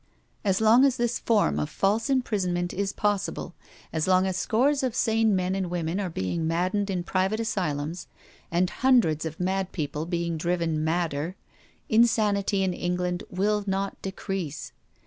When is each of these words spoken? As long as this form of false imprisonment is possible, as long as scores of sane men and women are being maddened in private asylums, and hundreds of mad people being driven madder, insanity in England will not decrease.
As 0.43 0.59
long 0.59 0.83
as 0.83 0.97
this 0.97 1.19
form 1.19 1.59
of 1.59 1.69
false 1.69 2.09
imprisonment 2.09 2.73
is 2.73 2.91
possible, 2.91 3.53
as 3.93 4.07
long 4.07 4.25
as 4.25 4.35
scores 4.35 4.81
of 4.81 4.95
sane 4.95 5.35
men 5.35 5.53
and 5.53 5.69
women 5.69 5.99
are 5.99 6.09
being 6.09 6.47
maddened 6.47 6.89
in 6.89 7.03
private 7.03 7.39
asylums, 7.39 8.07
and 8.49 8.67
hundreds 8.71 9.25
of 9.25 9.39
mad 9.39 9.71
people 9.71 10.07
being 10.07 10.37
driven 10.37 10.83
madder, 10.83 11.35
insanity 11.87 12.63
in 12.63 12.73
England 12.73 13.23
will 13.29 13.63
not 13.67 14.01
decrease. 14.01 14.71